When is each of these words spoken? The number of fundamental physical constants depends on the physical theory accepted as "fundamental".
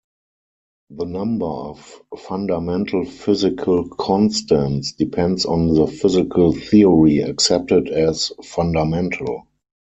The 0.89 1.05
number 1.05 1.45
of 1.45 2.01
fundamental 2.17 3.05
physical 3.05 3.87
constants 3.87 4.93
depends 4.93 5.45
on 5.45 5.75
the 5.75 5.85
physical 5.85 6.53
theory 6.53 7.19
accepted 7.19 7.87
as 7.89 8.31
"fundamental". 8.43 9.45